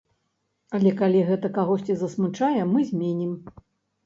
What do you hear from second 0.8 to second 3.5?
калі гэта кагосьці засмучае, мы зменім.